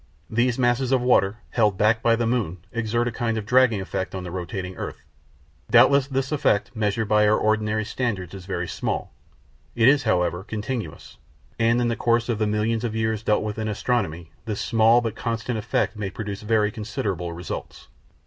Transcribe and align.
These 0.31 0.57
masses 0.57 0.91
of 0.91 0.99
water, 0.99 1.37
held 1.51 1.77
back 1.77 2.01
by 2.01 2.15
the 2.15 2.25
moon, 2.25 2.57
exert 2.71 3.07
a 3.07 3.11
kind 3.11 3.37
of 3.37 3.45
dragging 3.45 3.79
effect 3.79 4.15
on 4.15 4.23
the 4.23 4.31
rotating 4.31 4.75
earth. 4.77 5.03
Doubtless 5.69 6.07
this 6.07 6.31
effect, 6.31 6.71
measured 6.75 7.07
by 7.07 7.27
our 7.27 7.37
ordinary 7.37 7.85
standards, 7.85 8.33
is 8.33 8.47
very 8.47 8.67
small; 8.67 9.13
it 9.75 9.87
is, 9.87 10.01
however, 10.01 10.43
continuous, 10.43 11.17
and 11.59 11.79
in 11.79 11.87
the 11.87 11.95
course 11.95 12.29
of 12.29 12.39
the 12.39 12.47
millions 12.47 12.83
of 12.83 12.95
years 12.95 13.21
dealt 13.21 13.43
with 13.43 13.59
in 13.59 13.67
astronomy, 13.67 14.31
this 14.45 14.59
small 14.59 15.01
but 15.01 15.13
constant 15.15 15.59
effect 15.59 15.95
may 15.95 16.09
produce 16.09 16.41
very 16.41 16.71
considerable 16.71 17.33
results. 17.33 17.87